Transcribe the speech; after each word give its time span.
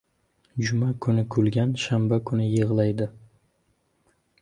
•Juma 0.67 0.89
kuni 1.05 1.27
kulgan 1.35 1.77
shanba 1.83 2.21
kuni 2.31 2.51
yig‘laydi. 2.57 3.11